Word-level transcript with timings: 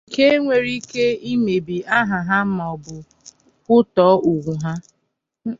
nke 0.09 0.25
nwere 0.43 0.69
ike 0.79 1.05
imebi 1.33 1.77
aha 1.99 2.17
ha 2.27 2.37
maọbụ 2.55 2.95
kpụtọọ 3.63 4.13
ùgwù 4.31 4.53
ha 4.63 4.73